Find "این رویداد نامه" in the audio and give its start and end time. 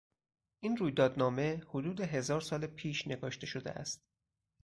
0.59-1.63